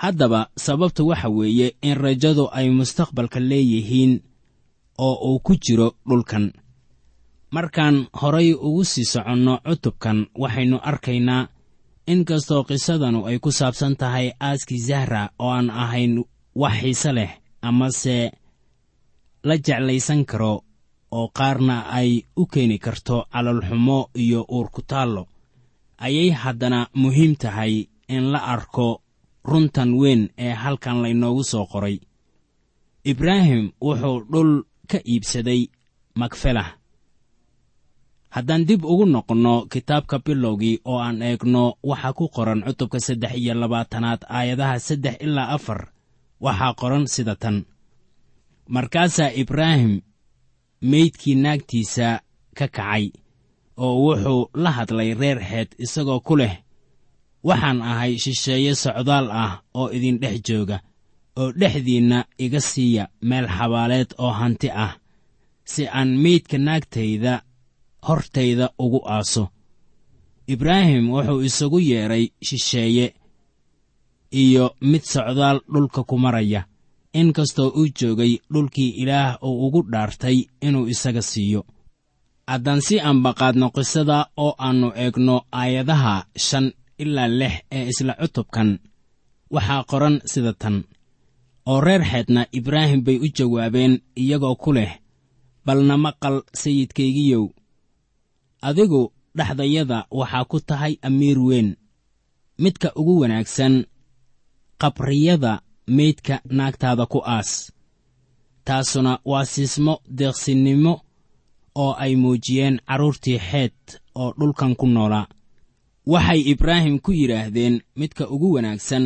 Haddaba 0.02 0.40
sababtu 0.64 1.06
waxa 1.09 1.28
weeye 1.37 1.68
in 1.83 1.94
rajadu 2.04 2.44
ay 2.59 2.68
mustaqbalka 2.71 3.40
leeyihiin 3.50 4.12
oo 5.06 5.14
uu 5.28 5.38
ku 5.47 5.52
jiro 5.64 5.88
dhulkan 6.09 6.52
markaan 7.54 7.96
horay 8.20 8.49
ugu 8.66 8.84
sii 8.92 9.04
soconno 9.12 9.54
cutubkan 9.66 10.18
waxaynu 10.42 10.76
arkaynaa 10.90 11.49
in 12.12 12.20
kastoo 12.28 12.62
qisadanu 12.68 13.20
ay 13.28 13.38
ku 13.44 13.50
saabsan 13.58 13.94
tahay 14.00 14.26
aaskii 14.49 14.80
zahra 14.88 15.23
oo 15.44 15.50
aan 15.56 15.68
ahayn 15.82 16.14
wax 16.61 16.75
xiise 16.80 17.11
leh 17.18 17.32
amase 17.68 18.16
la 19.49 19.54
jeclaysan 19.66 20.23
karo 20.30 20.54
oo 21.18 21.26
qaarna 21.38 21.76
ay 21.99 22.11
u 22.37 22.46
keeni 22.52 22.78
karto 22.84 23.16
calolxumo 23.32 23.99
iyo 24.23 24.40
uurkutaallo 24.56 25.22
ayay 26.07 26.31
haddana 26.42 26.81
muhiim 27.02 27.33
tahay 27.42 27.74
in 28.14 28.24
la 28.33 28.38
arko 28.55 28.87
runtan 29.50 29.90
weyn 30.00 30.22
ee 30.44 30.52
halkan 30.62 31.02
laynoogu 31.02 31.44
soo 31.50 31.66
qoray. 31.72 31.96
Ibraahim 33.05 33.62
wuxuu 33.85 34.18
dhul 34.33 34.52
ka 34.90 34.98
iibsaday 35.12 35.61
makfelah 36.20 36.68
haddaan 38.35 38.62
dib 38.68 38.83
ugu 38.85 39.07
noqonno 39.14 39.55
kitaabka 39.73 40.16
bilowgii 40.25 40.77
oo 40.90 40.99
aan 41.07 41.23
eegno 41.29 41.64
waxaa 41.90 42.12
ku 42.18 42.25
qoran 42.35 42.61
cutubka 42.66 42.99
saddex 43.07 43.33
iyo 43.40 43.55
labaatanaad 43.55 44.20
aayadaha 44.37 44.79
saddex 44.87 45.16
ilaa 45.27 45.49
afar. 45.57 45.81
Waxaa 46.44 46.75
qoran 46.81 47.07
sida 47.14 47.35
tan. 47.42 47.57
Markaasaa 48.75 49.31
ibraahim 49.42 50.01
meydkii 50.90 51.35
naagtiisa 51.44 52.09
ka 52.59 52.66
kacay 52.77 53.05
oo 53.85 53.94
wuxuu 54.05 54.51
la 54.62 54.70
hadlay 54.77 55.11
reer 55.20 55.38
xeed 55.51 55.70
isagoo 55.85 56.20
ku 56.27 56.35
leh 56.40 56.55
waxaan 57.49 57.79
ahay 57.90 58.12
shisheeye 58.23 58.73
socdaal 58.83 59.27
ah 59.44 59.53
oo 59.79 59.88
idin 59.97 60.18
dhex 60.23 60.37
jooga 60.49 60.79
oo 61.40 61.49
dhexdiinna 61.61 62.18
iga 62.44 62.61
siiya 62.70 63.05
meel 63.29 63.47
xabaaleed 63.57 64.11
oo 64.18 64.33
hanti 64.40 64.68
ah. 64.85 64.92
Si 65.73 65.83
aan 65.88 66.11
meydka 66.23 66.59
naagtayda 66.59 67.35
hortayda 68.07 68.67
ugu 68.85 69.01
aaso. 69.14 69.45
Ibraahim 70.47 71.05
wuxuu 71.14 71.40
isagu 71.49 71.79
yeedhay 71.81 72.25
shisheeye 72.47 73.07
iyo 74.43 74.64
mid 74.81 75.03
socdaal 75.03 75.59
dhulka 75.73 76.01
ku 76.05 76.19
maraya. 76.19 76.61
In 77.12 77.33
kastoo 77.33 77.69
uu 77.79 77.88
joogay 77.99 78.33
dhulkii 78.53 78.90
ilaah 79.03 79.38
uu 79.43 79.67
ugu 79.67 79.81
dhaartay 79.93 80.38
inuu 80.67 80.87
isaga 80.95 81.23
siiyo. 81.23 81.62
Haddaan 82.51 82.81
si 82.87 83.01
ambaqaadno 83.01 83.67
qisada 83.77 84.19
oo 84.37 84.55
aannu 84.59 84.88
eegno 85.03 85.37
aayadaha 85.61 86.14
shan 86.47 86.67
ilaa 87.03 87.29
lix 87.40 87.55
ee 87.77 87.85
isla 87.93 88.12
cutubkan 88.21 88.71
waxaa 89.55 89.85
qoran 89.90 90.17
sida 90.33 90.53
tan. 90.61 90.77
Oo 91.71 91.81
reer 91.87 92.03
xeedna 92.11 92.43
ibraahim 92.59 93.01
bay 93.07 93.17
u 93.25 93.27
jawaabeen 93.37 93.95
iyagoo 94.23 94.57
ku 94.62 94.71
leh 94.77 94.93
balna 95.67 95.97
maqal 96.05 96.37
sayidkaygiyow 96.61 97.45
adigu 98.68 99.03
dhexdayada 99.37 99.98
waxaa 100.18 100.44
ku 100.50 100.57
tahay 100.68 100.94
amiir 101.09 101.38
weyn. 101.48 101.68
Midka 102.62 102.88
ugu 103.00 103.14
wanaagsan 103.20 103.74
qabriyada 104.81 105.53
meydka 105.96 106.35
naagtaada 106.57 107.05
ku 107.12 107.18
aas. 107.37 107.50
Taasuna 108.66 109.12
waa 109.31 109.44
siismo 109.53 109.94
deeqsinnimo 110.18 110.94
oo 111.83 111.92
ay 112.05 112.12
muujiyeen 112.22 112.77
carruurtii 112.88 113.38
xeed 113.48 113.77
oo 114.20 114.31
dhulkan 114.38 114.72
ku 114.81 114.87
noolaa 114.87 115.27
waxay 116.12 116.40
ibraahim 116.53 116.96
ku 117.05 117.11
yidhaahdeen 117.12 117.74
midka 118.00 118.24
ugu 118.35 118.48
wanaagsan 118.55 119.05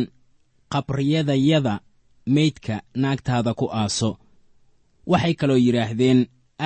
qabriyadayada 0.71 1.73
meydka 2.35 2.75
naagtaada 3.01 3.51
ku 3.59 3.65
aaso. 3.81 4.09
Waxay 5.11 5.33
kaloo 5.39 5.57
yidhaahdeen 5.65 6.19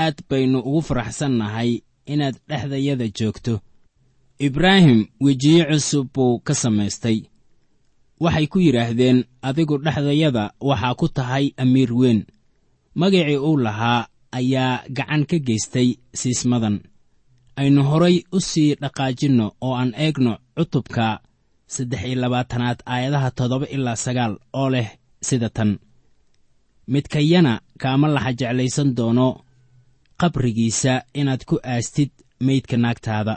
aad 0.03 0.17
baynu 0.29 0.59
ugu 0.67 0.81
faraxsannahay 0.87 1.71
inaad 2.05 2.35
dhexdayada 2.49 3.07
joogto. 3.17 3.59
Ibraahim 4.39 5.07
wejiye 5.21 5.65
cusub 5.65 6.07
buu 6.13 6.39
ka 6.39 6.53
samaystay. 6.53 7.23
Waxay 8.19 8.47
ku 8.47 8.59
yidhaahdeen 8.59 9.23
adigu 9.41 9.77
dhexdayada 9.77 10.53
waxaa 10.59 10.95
ku 10.99 11.07
tahay 11.07 11.53
amiir 11.57 11.93
weyn. 11.93 12.25
Magacii 12.95 13.37
uu 13.37 13.57
lahaa 13.57 14.07
ayaa 14.31 14.83
gacan 14.89 15.25
ka 15.25 15.37
geystay 15.47 15.89
siismadan. 16.13 16.81
Aynu 17.55 17.83
horay 17.83 18.23
u 18.31 18.39
sii 18.39 18.75
dhaqaajinno 18.81 19.45
oo 19.61 19.73
aan 19.75 19.93
eegno 19.97 20.37
cutubka 20.57 21.19
saddex 21.67 22.01
iyo 22.05 22.15
labaatanaad 22.21 22.79
aayadaha 22.85 23.31
toddoba 23.31 23.65
ilaa 23.75 23.95
sagaal 23.95 24.33
oo 24.53 24.69
leh 24.69 24.89
sida 25.21 25.49
tan. 25.49 25.79
Midkayana 26.87 27.61
kaama 27.81 28.07
laxa 28.07 28.33
jeclaysan 28.39 28.89
doono 28.97 29.27
qabrigiisa 30.23 30.93
inaad 31.19 31.41
ku 31.49 31.55
aastid 31.75 32.11
meydka 32.39 32.77
naagtaada. 32.77 33.35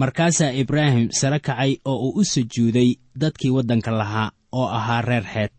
Markaasaa 0.00 0.50
ibraahim 0.62 1.08
sare 1.20 1.38
kacay 1.40 1.72
oo 1.84 1.96
uu 2.06 2.12
u 2.20 2.24
sujuuday 2.24 2.90
dadkii 3.20 3.50
waddanka 3.56 3.90
lahaa 3.98 4.30
oo 4.52 4.66
ahaa 4.78 5.02
reer 5.02 5.24
xeed 5.34 5.54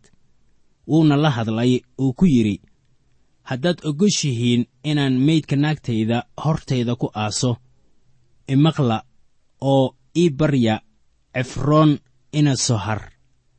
wuuna 0.88 1.16
la 1.16 1.30
hadlay 1.30 1.80
uu 1.98 2.12
ku 2.18 2.24
yidhi 2.26 2.56
haddaad 3.42 3.78
ogoshihiin 3.88 4.62
inaan 4.90 5.14
meydka 5.26 5.56
naagtayda 5.56 6.18
hortayda 6.44 6.96
ku 6.96 7.06
aaso 7.14 7.56
imaqla 8.54 8.98
oo 9.60 9.94
ii 10.16 10.30
barya 10.38 10.80
cefroon 11.34 11.98
ina 12.32 12.56
sohar 12.56 13.00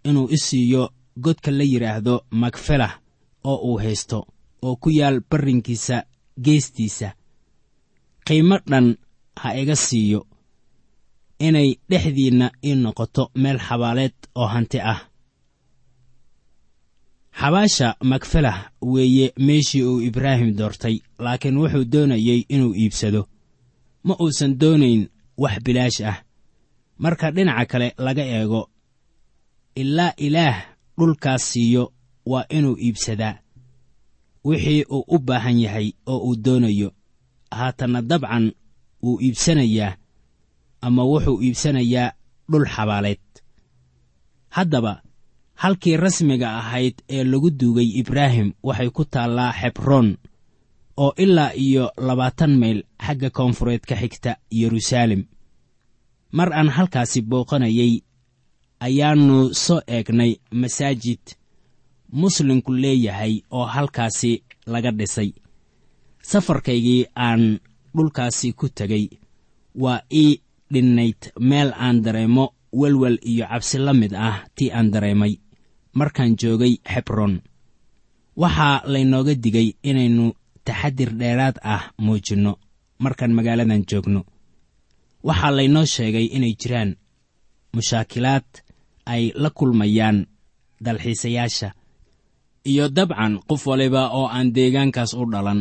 inuu 0.07 0.27
i 0.35 0.37
siiyo 0.37 0.83
godka 1.23 1.51
la 1.51 1.63
yidhaahdo 1.63 2.15
makfelah 2.41 2.93
oo 3.43 3.57
uu 3.69 3.77
haysto 3.83 4.19
oo 4.65 4.75
ku 4.81 4.89
yaal 4.89 5.17
barrinkiisa 5.29 5.97
geestiisa. 6.43 7.13
Qiimo 8.25 8.57
dhan 8.69 8.97
ha 9.41 9.49
iga 9.61 9.75
siiyo 9.75 10.27
inay 11.39 11.69
dhexdiinna 11.89 12.51
ii 12.63 12.75
noqoto 12.75 13.31
meel 13.35 13.59
xabaaleed 13.59 14.15
oo 14.35 14.47
hanti 14.47 14.79
ah. 14.79 14.99
Xabaasha 17.39 17.95
makfelah 18.03 18.71
weeye 18.81 19.33
meeshii 19.37 19.83
uu 19.83 20.01
ibraahim 20.01 20.55
doortay 20.57 20.99
laakiin 21.19 21.57
wuxuu 21.57 21.85
doonayey 21.91 22.45
inuu 22.49 22.73
iibsado. 22.75 23.27
Ma 24.03 24.15
uusan 24.21 24.59
doonayn 24.59 25.09
wax 25.37 25.55
bilaash 25.65 26.01
ah. 26.01 26.17
Marka 26.97 27.31
dhinaca 27.31 27.65
kale 27.65 27.93
laga 27.97 28.23
eego 28.23 28.69
ilaa 29.75 30.13
ilaah 30.17 30.57
dhulkaas 30.97 31.51
siiyo 31.51 31.93
waa 32.25 32.45
inuu 32.49 32.77
iibsadaa 32.77 33.44
wixii 34.47 34.83
uu 34.95 35.03
u 35.07 35.17
baahan 35.27 35.57
yahay 35.65 35.87
oo 36.11 36.17
uu 36.27 36.35
doonayo. 36.45 36.89
Haatanna 37.57 38.01
dabcan 38.09 38.45
wuu 39.03 39.17
iibsanayaa 39.25 39.97
ama 40.85 41.03
wuxuu 41.09 41.41
iibsanayaa 41.45 42.11
dhul 42.51 42.65
xabaaleed. 42.73 43.23
Haddaba 44.55 45.01
halkii 45.61 45.97
rasmiga 45.97 46.49
ahayd 46.57 46.95
ee 47.09 47.23
lagu 47.23 47.49
duugay 47.59 47.89
ibraahim 48.01 48.53
waxay 48.63 48.89
ku 48.95 49.03
taallaa 49.13 49.51
xebroon 49.59 50.17
oo 51.03 51.11
ilaa 51.23 51.51
iyo 51.65 51.91
labaatan 52.07 52.53
mayl 52.61 52.79
xagga 53.05 53.29
koonfureed 53.37 53.83
ka 53.89 53.95
xigta 54.01 54.31
yeruusaalem 54.59 55.21
mar 56.37 56.49
aan 56.53 56.69
halkaasi 56.75 57.19
booqanayay 57.29 57.93
ayaannu 58.85 59.37
soo 59.53 59.81
eegnay 59.95 60.31
masaajid 60.61 61.23
muslimku 62.21 62.71
leeyahay 62.83 63.33
oo 63.57 63.65
halkaasi 63.75 64.31
laga 64.73 64.91
dhisay. 64.99 65.29
Safarkaygii 66.29 67.05
aan 67.15 67.59
dhulkaasi 67.95 68.53
ku 68.59 68.65
tegay 68.77 69.05
waa 69.75 69.99
ii 70.21 70.41
dhinnayd 70.73 71.21
meel 71.39 71.69
aan 71.85 72.01
dareemo 72.05 72.45
welwel 72.73 73.17
iyo 73.31 73.45
cabsi 73.51 73.77
la 73.77 73.93
mid 73.93 74.13
ah 74.27 74.37
tii 74.55 74.71
aan 74.71 74.91
dareemay. 74.93 75.33
Markaan 75.99 76.35
joogay 76.41 76.73
xebroon 76.91 77.41
waxaa 78.41 78.81
laynooga 78.93 79.33
digay 79.43 79.69
inaynu 79.89 80.25
taxadir 80.65 81.11
dheeraad 81.19 81.57
ah 81.63 81.83
muujinno 82.03 82.53
markaan 83.03 83.33
magaaladan 83.37 83.83
joogno. 83.89 84.21
Waxaa 85.27 85.51
laynoo 85.57 85.85
sheegay 85.85 86.25
inay 86.35 86.53
jiraan 86.61 86.91
mushaakilaad 87.73 88.47
ay 89.05 89.23
la 89.35 89.49
kulmayaan 89.57 90.17
dalxiisayaasha 90.85 91.69
iyo 92.71 92.85
dabcan 92.89 93.33
qof 93.49 93.61
waliba 93.69 94.03
oo 94.17 94.27
aan 94.35 94.47
deegaankaas 94.55 95.11
u 95.13 95.23
dhalan. 95.31 95.59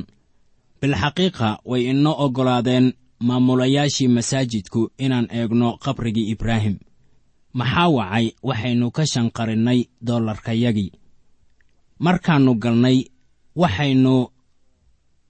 Bilxaqiiqa 0.80 1.48
way 1.70 1.82
inoo 1.90 2.14
oggolaadeen 2.24 2.86
maamulayaashii 3.26 4.08
masaajidku 4.16 4.80
inaan 5.04 5.26
eegno 5.38 5.68
qabrigii 5.84 6.30
ibraahim. 6.34 6.76
Maxaa 7.58 7.88
wacay 7.96 8.26
waxaynu 8.48 8.86
ka 8.96 9.02
shanqarinnay 9.12 9.80
dollarkayagii 10.06 10.90
markaannu 12.04 12.52
galnay 12.62 12.98
waxaynu 13.62 14.14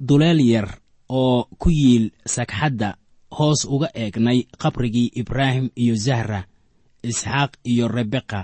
duleel 0.09 0.41
yar 0.53 0.69
oo 1.09 1.45
ku 1.61 1.69
yiil 1.71 2.05
sagxadda 2.35 2.91
hoos 3.37 3.61
uga 3.75 3.89
eegnay 3.95 4.39
qabrigii 4.63 5.11
ibraahim 5.21 5.67
iyo 5.83 5.95
zahra 6.07 6.41
isxaaq 7.09 7.53
iyo 7.73 7.89
rebeka 7.89 8.41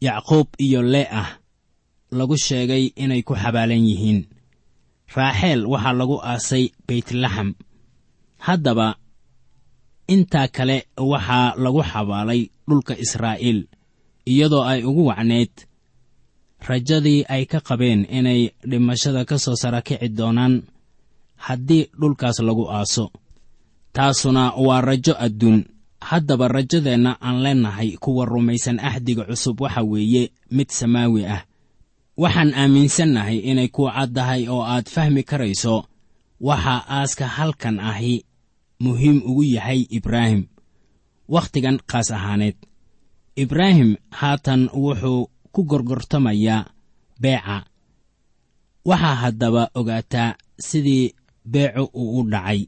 yacquub 0.00 0.48
iyo 0.58 0.80
le'ah 0.82 1.28
lagu 2.10 2.36
sheegay 2.36 2.92
inay 2.96 3.22
ku 3.22 3.34
xabaalan 3.34 3.82
yihiin. 3.88 4.20
Raaxeel 5.16 5.66
waxaa 5.66 5.94
lagu 5.98 6.16
aasay 6.22 6.64
beytlaxam 6.86 7.54
haddaba 8.46 8.88
intaa 10.14 10.48
kale 10.48 10.76
waxaa 10.98 11.54
lagu 11.64 11.82
xabaalay 11.82 12.40
dhulka 12.68 12.94
israa'iil 13.04 13.60
iyadoo 14.26 14.64
ay 14.66 14.80
ugu 14.88 15.02
wacneyd 15.10 15.54
rajadii 16.68 17.24
ay 17.34 17.44
ka 17.46 17.58
qabeen 17.68 18.06
inay 18.18 18.40
dhimashada 18.70 19.24
ka 19.24 19.36
soo 19.38 19.54
sara 19.62 19.80
kici 19.86 20.08
doonaan 20.18 20.54
haddii 21.46 21.84
dhulkaas 22.00 22.38
lagu 22.42 22.64
aaso. 22.70 23.10
Taasuna 23.94 24.52
waa 24.66 24.80
rajo 24.80 25.14
adduun. 25.26 25.64
Haddaba 26.00 26.48
rajadeenna 26.48 27.16
aan 27.20 27.38
leennahay 27.44 27.96
kuwa 28.02 28.24
rumaysan 28.26 28.78
axdiga 28.88 29.24
cusub 29.24 29.60
waxa 29.60 29.82
weeye 29.82 30.30
mid 30.50 30.68
samaawi 30.78 31.22
ah 31.26 31.42
waxaan 32.16 32.52
aaminsannahay 32.56 33.38
inay 33.50 33.68
ku 33.68 33.82
caddahay 33.88 34.48
oo 34.48 34.62
aad 34.64 34.86
fahmi 34.94 35.22
karayso. 35.30 35.76
Waxaa 36.40 36.84
aaska 36.88 37.26
halkan 37.36 37.80
ahi 37.80 38.24
muhiim 38.84 39.18
ugu 39.24 39.42
yahay 39.56 39.80
ibraahim. 39.96 40.42
Wakhtigan 41.28 41.80
qaas 41.90 42.08
ahaaneed. 42.16 42.56
Ibraahim 43.36 43.90
haatan 44.18 44.62
wuxuu 44.72 45.28
ku 45.54 45.60
gorgortamayaa 45.70 46.68
beeca. 47.22 47.64
Waxaa 48.88 49.14
haddaba 49.22 49.62
ogaataa 49.74 50.36
sidii 50.68 51.14
beecu 51.52 51.84
uu 51.94 52.20
u 52.20 52.30
dhacay. 52.32 52.60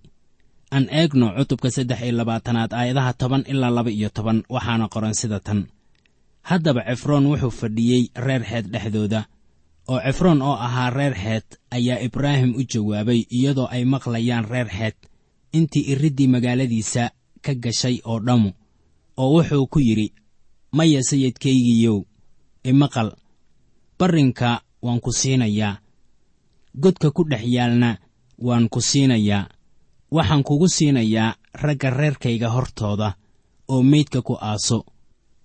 Aan 0.75 0.87
eegno 0.93 1.27
cutubka 1.37 1.71
saddex 1.71 2.01
iyo 2.05 2.13
labaatanaad 2.21 2.73
aayadaha 2.73 3.13
toban 3.21 3.43
ilaa 3.53 3.71
laba 3.77 3.91
iyo 3.91 4.09
toban 4.17 4.39
waxaana 4.55 4.89
qoran 4.93 5.15
sida 5.21 5.41
tan. 5.41 5.61
Haddaba 6.49 6.81
cefroon 6.89 7.25
wuxuu 7.31 7.51
fadhiyey 7.61 8.03
reer 8.17 8.43
xeed 8.51 8.67
dhexdooda 8.73 9.21
oo 9.89 10.01
cefroon 10.07 10.43
oo 10.43 10.55
ahaa 10.67 10.91
reer 10.91 11.15
xeed 11.23 11.47
ayaa 11.71 11.99
ibraahim 12.07 12.55
u 12.57 12.63
jawaabay 12.73 13.21
iyadoo 13.37 13.69
ay 13.71 13.85
maqlayaan 13.85 14.45
reer 14.53 14.69
xeed 14.79 14.97
intii 15.53 15.85
iriddii 15.93 16.29
magaaladiisa 16.35 17.11
ka 17.45 17.53
gashay 17.55 17.97
oo 18.05 18.19
dhammu 18.27 18.51
oo 19.17 19.29
wuxuu 19.35 19.67
ku 19.67 19.79
yidhi 19.81 20.09
maya 20.77 21.01
sayidkaygiiyow 21.03 21.99
imaqal 22.71 23.11
barrinka 23.99 24.61
waan 24.83 25.01
ku 25.01 25.11
siinayaa. 25.13 25.79
Godka 26.83 27.11
ku 27.11 27.25
dhex 27.31 27.43
yaalna 27.47 27.99
waan 28.39 28.69
ku 28.69 28.81
siinayaa. 28.81 29.49
Waxaan 30.11 30.43
kugu 30.47 30.69
siinayaa 30.69 31.35
ragga 31.63 31.91
reerkayga 31.91 32.49
hortooda 32.55 33.09
oo 33.69 33.83
meydka 33.83 34.23
ku 34.23 34.35
aaso. 34.41 34.85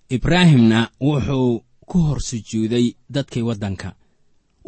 Ibraahimna 0.09 0.89
wuxuu 1.01 1.63
ku 1.89 1.97
hor 2.05 2.19
sujuuday 2.21 2.93
dadkii 3.09 3.41
waddanka 3.41 3.95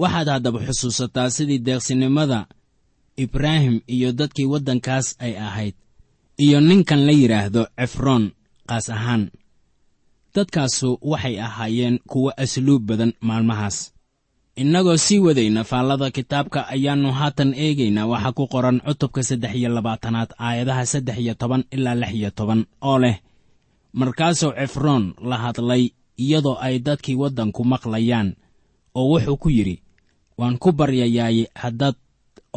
waxaad 0.02 0.28
haddaba 0.34 0.60
xusuusataa 0.68 1.30
sidii 1.36 1.60
deeqsinimada 1.68 2.40
ibraahim 3.24 3.76
iyo 3.96 4.10
dadkii 4.20 4.46
waddankaas 4.54 5.08
ay 5.26 5.34
ahayd 5.48 5.76
iyo 6.46 6.58
ninkan 6.70 7.02
la 7.08 7.12
yidhaahdo 7.12 7.62
cefroon 7.80 8.24
qaas 8.70 8.90
ahaan. 8.90 9.24
Dadkaasu 10.36 10.90
waxay 11.02 11.36
ahaayeen 11.48 12.00
kuwo 12.12 12.30
asluub 12.44 12.82
badan 12.88 13.14
maalmahaas. 13.28 13.78
Innagoo 14.56 14.98
sii 14.98 15.20
wadayna 15.20 15.64
faallada 15.64 16.12
kitaabka 16.12 16.60
ayaannu 16.68 17.12
haatan 17.20 17.54
eegaynaa. 17.64 18.06
Waxaa 18.12 18.32
ku 18.38 18.44
qoran 18.54 18.78
cutubka 18.86 19.24
saddex 19.24 19.54
iyo 19.60 19.70
labaatanaad 19.70 20.30
aayadaha 20.40 20.86
saddex 20.86 21.18
iyo 21.24 21.34
toban 21.34 21.64
ilaa 21.76 21.96
lix 22.02 22.12
iyo 22.20 22.30
toban 22.32 22.66
oo 22.82 23.00
leh 23.04 23.18
markaasuu 23.94 24.52
cefroon 24.60 25.04
la 25.30 25.38
hadlay 25.44 25.84
iyadoo 26.24 26.58
ay 26.66 26.76
dadkii 26.80 27.16
waddanku 27.22 27.62
maqlayaan 27.74 28.36
oo 29.00 29.06
wuxuu 29.12 29.38
ku 29.38 29.50
yidhi 29.50 29.76
waan 30.40 30.58
ku 30.62 30.70
baryayaaye 30.80 31.44
haddaad 31.62 31.96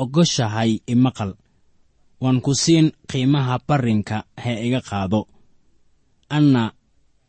ogoshahay 0.03 0.71
imaqal 0.93 1.33
waan 2.23 2.39
ku 2.45 2.53
siin 2.55 2.87
qiimaha 3.11 3.55
barrinka 3.69 4.17
hee 4.43 4.67
iga 4.67 4.81
qaado. 4.89 5.21
Anna 6.37 6.63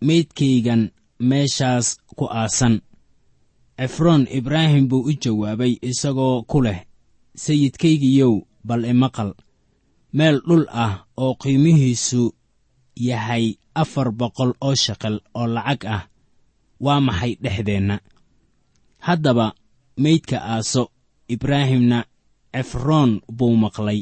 meydkaygan 0.08 0.92
meeshaas 1.30 1.88
ku 2.18 2.26
aasan. 2.26 2.82
Cefroon 3.80 4.28
ibraahim 4.38 4.88
buu 4.90 5.08
u 5.10 5.14
jawaabay 5.24 5.74
isagoo 5.90 6.44
ku 6.52 6.58
leh 6.66 6.80
sayidkaygiyow 7.44 8.34
bal 8.68 8.84
imaqal. 8.94 9.32
Meel 10.18 10.38
dhul 10.48 10.66
ah 10.84 11.06
oo 11.24 11.34
qiimihiisu 11.42 12.24
yahay 13.08 13.46
afar 13.82 14.12
boqol 14.20 14.52
oo 14.66 14.76
shaqal 14.84 15.16
oo 15.40 15.48
lacag 15.56 15.82
ah 15.96 16.04
waa 16.86 17.00
maxay 17.08 17.34
dhexdeenna? 17.44 17.96
Haddaba 19.06 19.46
meydka 20.04 20.38
aaso 20.54 20.84
ibraahimna 21.34 22.00
cefroon 22.56 23.12
buu 23.38 23.56
maqlay. 23.64 24.02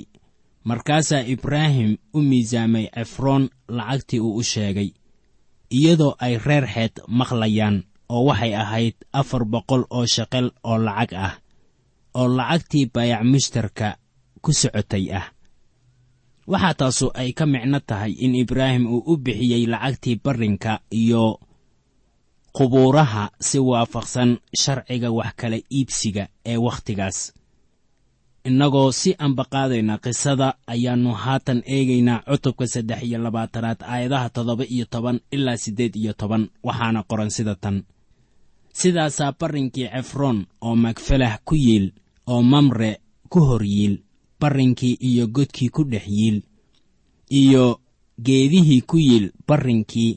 Markaasaa 0.67 1.23
ibraahim 1.33 1.91
u 2.13 2.19
miisaamay 2.29 2.85
cefroon 2.95 3.43
lacagtii 3.77 4.19
uu 4.19 4.35
u 4.39 4.43
sheegay 4.51 4.89
iyadoo 5.77 6.13
ay 6.25 6.33
reer 6.45 6.65
xeed 6.73 6.95
maqlayaan 7.19 7.77
oo 8.09 8.21
waxay 8.29 8.53
ahayd 8.63 8.95
afar 9.19 9.43
boqol 9.53 9.83
oo 9.89 10.05
shaqal 10.15 10.47
oo 10.69 10.77
lacag 10.87 11.11
ah 11.25 11.33
oo 12.19 12.27
lacagtii 12.37 12.85
baayac 12.93 13.23
mushtarka 13.31 13.87
ku 14.43 14.51
socotay 14.61 15.05
ah. 15.19 15.25
Waxaa 16.51 16.73
taasu 16.79 17.07
ay 17.19 17.29
ka 17.37 17.45
micno 17.45 17.79
tahay 17.89 18.11
in 18.23 18.35
ibraahim 18.35 18.85
uu 18.87 19.03
u 19.11 19.17
bixiyey 19.23 19.63
lacagtii 19.73 20.15
barrinka 20.23 20.73
iyo 21.01 21.39
qubuuraha 22.57 23.23
si 23.47 23.59
waafaqsan 23.69 24.29
sharciga 24.61 25.09
wax 25.17 25.33
kala 25.39 25.57
iibsiga 25.77 26.23
ee 26.51 26.57
wakhtigaas. 26.65 27.17
Innagoo 28.49 28.91
si 28.99 29.09
ambaqaadayna 29.25 29.95
qisada 30.05 30.47
ayaannu 30.73 31.11
haatan 31.23 31.59
eegaynaa 31.75 32.19
cutubka 32.29 32.65
saddex 32.73 32.99
iyo 33.07 33.17
labaatanaad 33.25 33.79
aayadaha 33.93 34.29
toddoba 34.35 34.63
iyo 34.75 34.85
toban 34.93 35.17
ilaa 35.35 35.57
siddeed 35.63 35.93
iyo 35.95 36.13
toban 36.13 36.43
waxaana 36.67 37.03
qoran 37.09 37.29
sida 37.35 37.55
tan. 37.63 37.77
Sidaasaa 38.79 39.31
barrinkii 39.39 39.87
cefroon 39.93 40.37
oo 40.61 40.75
magfalah 40.75 41.33
ku 41.47 41.55
yiil 41.55 41.85
oo 42.27 42.41
mamre 42.41 42.91
ku 43.31 43.39
hor 43.47 43.63
yiil 43.73 43.95
barrinkii 44.39 44.97
iyo 45.09 45.27
godkii 45.27 45.69
ku 45.75 45.83
dhex 45.83 46.05
yiil 46.07 46.37
iyo 47.41 47.79
geedihii 48.25 48.81
ku 48.81 48.97
yiil 48.97 49.25
barrinkii 49.47 50.11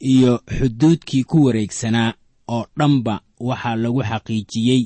iyo 0.00 0.40
xuduudkii 0.58 1.24
ku 1.24 1.44
wareegsanaa 1.44 2.12
oo 2.48 2.66
dhanba 2.78 3.20
waxaa 3.40 3.76
lagu 3.76 4.02
xaqiijiyey 4.10 4.82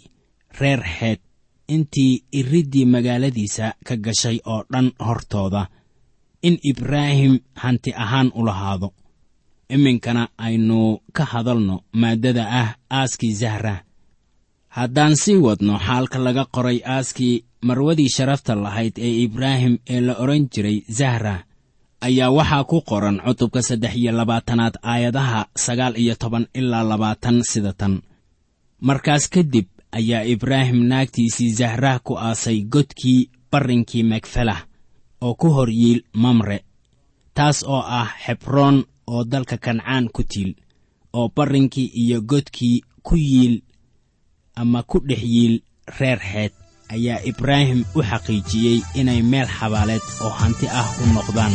reer 0.60 0.80
xeed 0.98 1.20
intii 1.68 2.22
iriddii 2.32 2.84
magaaladiisa 2.94 3.74
ka 3.86 3.96
gashay 3.96 4.38
oo 4.52 4.64
dhan 4.72 4.92
hortooda 5.06 5.62
in 6.42 6.58
ibraahim 6.62 7.38
hanti 7.54 7.90
ahaan 7.94 8.32
u 8.34 8.44
lahaado. 8.46 8.88
Iminkana 9.68 10.28
aynu 10.38 10.98
ka 11.12 11.24
hadalno 11.24 11.76
maaddada 11.92 12.44
ah 12.60 12.68
aaskii 12.90 13.32
zahra. 13.34 13.76
Haddaan 14.68 15.16
sii 15.16 15.36
wadno 15.36 15.78
xaalka 15.78 16.18
laga 16.18 16.44
qoray 16.54 16.78
aaskii 16.84 17.44
marwadii 17.62 18.08
sharafta 18.16 18.54
lahayd 18.54 18.98
ee 18.98 19.14
ibraahim 19.26 19.78
ee 19.88 20.00
la 20.00 20.14
odhan 20.22 20.48
jiray 20.52 20.78
zahra 20.98 21.44
ayaa 22.06 22.30
waxaa 22.38 22.64
ku 22.70 22.78
qoran 22.88 23.16
cutubka 23.24 23.60
saddex 23.68 23.94
iyo 24.00 24.12
labaatanaad 24.18 24.74
aayadaha 24.82 25.40
sagaal 25.64 25.94
iyo 26.02 26.14
toban 26.22 26.46
ilaa 26.58 26.84
labaatan 26.90 27.36
sida 27.50 27.72
tan. 27.80 27.94
Markaas 28.86 29.24
kadib 29.34 29.66
ayaa 29.98 30.22
ibraahim 30.32 30.80
naagtiisii 30.90 31.50
zahrah 31.58 32.00
ku 32.06 32.12
aasay 32.18 32.58
godkii 32.72 33.20
barrinkii 33.50 34.02
megfelah 34.02 34.60
oo 35.20 35.34
ku 35.40 35.48
hor 35.54 35.70
yiil 35.80 36.00
mamre 36.22 36.58
taas 37.36 37.58
oo 37.74 37.82
ah 38.00 38.08
xebroon 38.24 38.76
oo 39.12 39.22
dalka 39.32 39.56
kancaan 39.64 40.04
ku 40.14 40.22
tiil 40.30 40.50
oo 41.18 41.28
barrinkii 41.36 41.88
iyo 42.02 42.18
godkii 42.30 42.76
ku 43.06 43.14
yiil 43.16 43.54
ama 44.60 44.82
ku 44.82 44.98
dhex 45.08 45.22
yiil 45.34 45.54
reer 45.98 46.18
xeed 46.30 46.52
ayaa 46.94 47.20
ibraahim 47.30 47.80
u 47.94 48.00
xaqiijiyey 48.10 48.78
inay 49.00 49.20
meel 49.30 49.48
xabaaleed 49.58 50.04
oo 50.24 50.32
hanti 50.40 50.66
ah 50.80 50.88
u 51.02 51.04
noqdaan 51.14 51.54